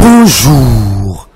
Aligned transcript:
Bonjour 0.00 1.28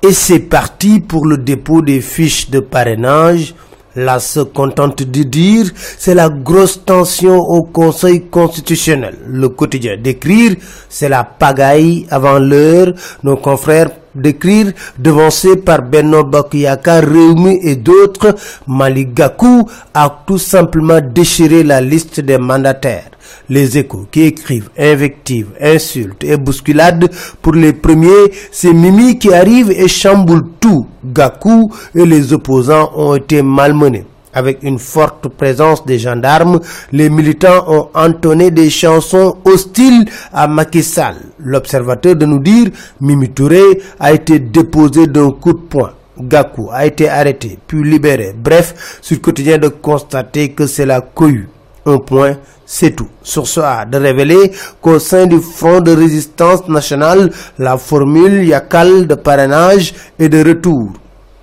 et 0.00 0.12
c'est 0.12 0.38
parti 0.38 1.00
pour 1.00 1.26
le 1.26 1.38
dépôt 1.38 1.82
des 1.82 2.00
fiches 2.00 2.50
de 2.50 2.60
parrainage. 2.60 3.54
Là, 3.96 4.20
se 4.20 4.40
contente 4.40 5.02
de 5.02 5.22
dire, 5.24 5.66
c'est 5.98 6.14
la 6.14 6.28
grosse 6.28 6.84
tension 6.84 7.36
au 7.36 7.64
Conseil 7.64 8.26
constitutionnel. 8.26 9.16
Le 9.26 9.48
quotidien 9.48 9.96
d'écrire, 9.96 10.54
c'est 10.88 11.08
la 11.08 11.24
pagaille 11.24 12.06
avant 12.10 12.38
l'heure. 12.38 12.92
Nos 13.24 13.38
confrères 13.38 13.90
d'écrire, 14.14 14.72
devancés 14.98 15.56
par 15.56 15.82
Benno 15.82 16.22
Bakuyaka, 16.24 17.00
Réumi 17.00 17.58
et 17.62 17.76
d'autres, 17.76 18.36
Maligaku 18.68 19.66
a 19.94 20.22
tout 20.26 20.38
simplement 20.38 21.00
déchiré 21.00 21.64
la 21.64 21.80
liste 21.80 22.20
des 22.20 22.38
mandataires. 22.38 23.15
Les 23.48 23.78
échos 23.78 24.06
qui 24.10 24.22
écrivent 24.22 24.70
invectives, 24.78 25.48
insultes 25.60 26.24
et 26.24 26.36
bousculades 26.36 27.10
pour 27.42 27.54
les 27.54 27.72
premiers, 27.72 28.32
c'est 28.50 28.72
Mimi 28.72 29.18
qui 29.18 29.32
arrive 29.32 29.70
et 29.70 29.88
chamboule 29.88 30.44
tout. 30.60 30.86
Gaku 31.04 31.70
et 31.94 32.04
les 32.04 32.32
opposants 32.32 32.90
ont 32.96 33.14
été 33.14 33.42
malmenés. 33.42 34.04
Avec 34.34 34.62
une 34.62 34.78
forte 34.78 35.28
présence 35.28 35.86
des 35.86 35.98
gendarmes, 35.98 36.60
les 36.92 37.08
militants 37.08 37.64
ont 37.68 37.88
entonné 37.94 38.50
des 38.50 38.68
chansons 38.68 39.36
hostiles 39.46 40.04
à 40.30 40.46
Macky 40.46 40.82
Sall. 40.82 41.16
L'observateur 41.38 42.16
de 42.16 42.26
nous 42.26 42.40
dire, 42.40 42.66
Mimi 43.00 43.30
Touré 43.30 43.80
a 43.98 44.12
été 44.12 44.38
déposé 44.38 45.06
d'un 45.06 45.30
coup 45.30 45.54
de 45.54 45.58
poing. 45.60 45.92
Gaku 46.20 46.68
a 46.70 46.84
été 46.84 47.08
arrêté, 47.08 47.58
puis 47.66 47.82
libéré. 47.82 48.34
Bref, 48.36 48.98
sur 49.00 49.16
le 49.16 49.22
quotidien 49.22 49.56
de 49.56 49.68
constater 49.68 50.50
que 50.50 50.66
c'est 50.66 50.86
la 50.86 51.00
cohue. 51.00 51.48
Un 51.88 51.98
point, 51.98 52.36
c'est 52.66 52.96
tout. 52.96 53.06
Sur 53.22 53.46
ce 53.46 53.60
a 53.60 53.84
de 53.84 53.96
révéler 53.96 54.50
qu'au 54.82 54.98
sein 54.98 55.26
du 55.26 55.38
Front 55.40 55.80
de 55.80 55.92
résistance 55.92 56.68
nationale, 56.68 57.30
la 57.60 57.78
formule 57.78 58.44
Yakal 58.44 59.06
de 59.06 59.14
parrainage 59.14 59.94
est 60.18 60.28
de 60.28 60.42
retour. 60.44 60.92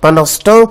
Pendant 0.02 0.26
ce 0.26 0.38
temps, 0.40 0.70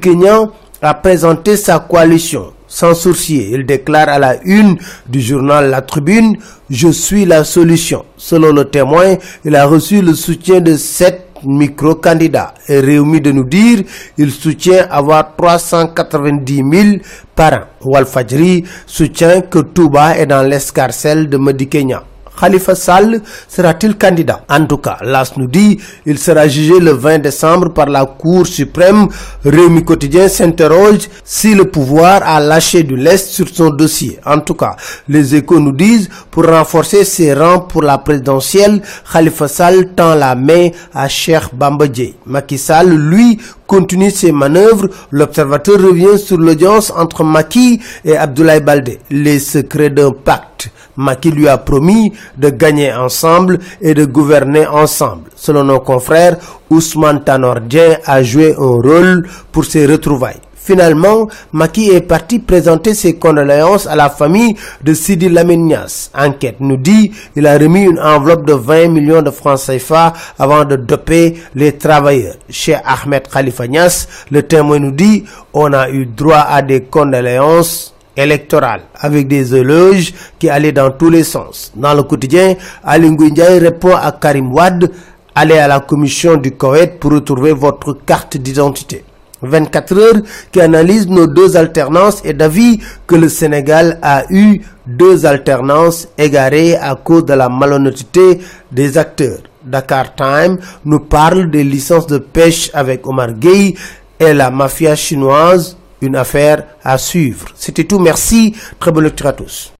Kenyan 0.00 0.50
a 0.82 0.94
présenté 0.94 1.56
sa 1.56 1.78
coalition. 1.78 2.52
Sans 2.66 2.94
sourcier, 2.94 3.50
il 3.52 3.64
déclare 3.64 4.08
à 4.08 4.18
la 4.18 4.42
une 4.42 4.76
du 5.08 5.20
journal 5.20 5.70
La 5.70 5.82
Tribune 5.82 6.38
«Je 6.70 6.88
suis 6.88 7.24
la 7.24 7.44
solution». 7.44 8.04
Selon 8.16 8.52
le 8.52 8.64
témoin, 8.64 9.16
il 9.44 9.54
a 9.54 9.66
reçu 9.66 10.02
le 10.02 10.14
soutien 10.14 10.60
de 10.60 10.76
sept 10.76 11.31
micro-candidats 11.44 12.54
et 12.68 12.80
réunis 12.80 13.20
de 13.20 13.32
nous 13.32 13.44
dire 13.44 13.82
il 14.18 14.30
soutient 14.30 14.86
avoir 14.90 15.34
390 15.36 16.56
000 16.56 16.96
parents. 17.34 17.66
Walfadjri 17.84 18.64
soutient 18.86 19.42
que 19.42 19.58
Touba 19.60 20.16
est 20.16 20.26
dans 20.26 20.42
l'escarcelle 20.42 21.28
de 21.28 21.36
Medi 21.36 21.68
Kenya. 21.68 22.04
Khalifa 22.38 22.74
Sall 22.74 23.20
sera-t-il 23.48 23.96
candidat? 23.96 24.44
En 24.48 24.66
tout 24.66 24.78
cas, 24.78 24.98
l'AS 25.02 25.36
nous 25.36 25.46
dit 25.46 25.78
il 26.06 26.18
sera 26.18 26.48
jugé 26.48 26.78
le 26.80 26.92
20 26.92 27.18
décembre 27.18 27.72
par 27.72 27.86
la 27.86 28.04
Cour 28.06 28.46
suprême. 28.46 29.08
Réumi 29.44 29.84
Quotidien 29.84 30.28
s'interroge 30.28 31.08
si 31.24 31.54
le 31.54 31.66
pouvoir 31.66 32.22
a 32.24 32.40
lâché 32.40 32.82
du 32.82 32.96
lest 32.96 33.28
sur 33.28 33.48
son 33.48 33.70
dossier. 33.70 34.18
En 34.24 34.40
tout 34.40 34.54
cas, 34.54 34.76
les 35.08 35.34
échos 35.34 35.60
nous 35.60 35.72
disent 35.72 36.08
pour 36.30 36.46
renforcer 36.46 37.04
ses 37.04 37.34
rangs 37.34 37.60
pour 37.60 37.82
la 37.82 37.98
présidentielle, 37.98 38.82
Khalifa 39.12 39.48
Sall 39.48 39.88
tend 39.94 40.14
la 40.14 40.34
main 40.34 40.68
à 40.94 41.08
Cheikh 41.08 41.54
Bambadje. 41.54 42.14
Macky 42.26 42.58
Sall, 42.58 42.90
lui, 42.90 43.38
continue 43.66 44.10
ses 44.10 44.32
manœuvres. 44.32 44.88
L'observateur 45.10 45.80
revient 45.80 46.18
sur 46.18 46.38
l'audience 46.38 46.90
entre 46.94 47.24
Macky 47.24 47.80
et 48.04 48.16
Abdoulaye 48.16 48.60
Baldé. 48.60 49.00
Les 49.10 49.38
secrets 49.38 49.90
d'un 49.90 50.12
pacte. 50.12 50.70
Maki 50.96 51.30
lui 51.30 51.48
a 51.48 51.58
promis 51.58 52.12
de 52.36 52.50
gagner 52.50 52.92
ensemble 52.92 53.58
et 53.80 53.94
de 53.94 54.04
gouverner 54.04 54.66
ensemble. 54.66 55.30
Selon 55.36 55.64
nos 55.64 55.80
confrères, 55.80 56.36
Ousmane 56.70 57.24
Tanordien 57.24 57.98
a 58.06 58.22
joué 58.22 58.54
un 58.58 58.80
rôle 58.80 59.28
pour 59.50 59.64
ces 59.64 59.86
retrouvailles. 59.86 60.40
Finalement, 60.64 61.26
Maki 61.52 61.90
est 61.90 62.02
parti 62.02 62.38
présenter 62.38 62.94
ses 62.94 63.16
condoléances 63.16 63.88
à 63.88 63.96
la 63.96 64.08
famille 64.08 64.54
de 64.80 64.94
Sidi 64.94 65.28
Laminias. 65.28 66.10
Enquête 66.16 66.58
nous 66.60 66.76
dit 66.76 67.10
il 67.34 67.48
a 67.48 67.58
remis 67.58 67.82
une 67.82 67.98
enveloppe 67.98 68.46
de 68.46 68.52
20 68.52 68.86
millions 68.88 69.22
de 69.22 69.30
francs 69.30 69.58
CFA 69.66 70.12
avant 70.38 70.64
de 70.64 70.76
doper 70.76 71.34
les 71.56 71.72
travailleurs. 71.72 72.36
Chez 72.48 72.76
Ahmed 72.84 73.26
Khalifa 73.26 73.66
Nias, 73.66 74.06
le 74.30 74.44
témoin 74.44 74.78
nous 74.78 74.92
dit 74.92 75.24
on 75.52 75.72
a 75.72 75.90
eu 75.90 76.06
droit 76.06 76.46
à 76.48 76.62
des 76.62 76.82
condoléances 76.82 77.91
électorales 78.16 78.82
avec 79.00 79.28
des 79.28 79.54
éloges 79.54 80.12
qui 80.38 80.48
allaient 80.50 80.72
dans 80.72 80.90
tous 80.90 81.10
les 81.10 81.24
sens. 81.24 81.72
Dans 81.74 81.94
le 81.94 82.02
quotidien, 82.02 82.54
Ali 82.84 83.10
Ndiaye 83.10 83.58
répond 83.58 83.94
à 83.96 84.12
Karim 84.12 84.52
Wad 84.52 84.90
allez 85.34 85.58
à 85.58 85.68
la 85.68 85.80
commission 85.80 86.36
du 86.36 86.52
Koweït 86.52 86.98
pour 86.98 87.12
retrouver 87.12 87.52
votre 87.52 87.94
carte 88.04 88.36
d'identité. 88.36 89.04
24 89.42 89.98
heures 89.98 90.22
qui 90.52 90.60
analyse 90.60 91.08
nos 91.08 91.26
deux 91.26 91.56
alternances 91.56 92.20
et 92.24 92.32
d'avis 92.32 92.78
que 93.06 93.16
le 93.16 93.28
Sénégal 93.28 93.98
a 94.00 94.24
eu 94.30 94.60
deux 94.86 95.26
alternances 95.26 96.06
égarées 96.16 96.76
à 96.76 96.94
cause 96.94 97.24
de 97.24 97.32
la 97.34 97.48
malhonnêteté 97.48 98.40
des 98.70 98.98
acteurs. 98.98 99.40
Dakar 99.64 100.14
Time 100.14 100.58
nous 100.84 101.00
parle 101.00 101.50
des 101.50 101.64
licences 101.64 102.06
de 102.06 102.18
pêche 102.18 102.70
avec 102.72 103.06
Omar 103.06 103.32
Gueye 103.32 103.74
et 104.20 104.32
la 104.32 104.50
mafia 104.50 104.94
chinoise, 104.94 105.76
une 106.02 106.16
affaire 106.16 106.64
à 106.82 106.98
suivre. 106.98 107.48
C'était 107.56 107.84
tout, 107.84 107.98
merci, 107.98 108.54
très 108.78 108.92
bonne 108.92 109.04
lecture 109.04 109.26
à 109.26 109.32
tous. 109.32 109.72